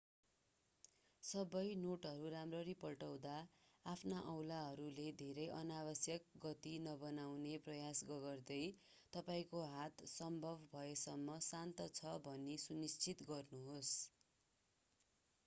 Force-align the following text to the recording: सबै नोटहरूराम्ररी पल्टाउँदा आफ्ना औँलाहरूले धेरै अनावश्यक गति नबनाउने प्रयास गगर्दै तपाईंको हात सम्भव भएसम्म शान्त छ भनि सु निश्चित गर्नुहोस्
सबै 1.23 1.59
नोटहरूराम्ररी 1.81 2.73
पल्टाउँदा 2.77 3.33
आफ्ना 3.85 4.21
औँलाहरूले 4.31 5.03
धेरै 5.19 5.43
अनावश्यक 5.57 6.39
गति 6.45 6.71
नबनाउने 6.85 7.51
प्रयास 7.67 8.01
गगर्दै 8.07 8.59
तपाईंको 9.13 9.61
हात 9.73 10.05
सम्भव 10.13 10.63
भएसम्म 10.73 11.35
शान्त 11.49 11.85
छ 11.91 12.15
भनि 12.25 12.57
सु 12.63 12.79
निश्चित 12.79 13.21
गर्नुहोस् 13.29 13.93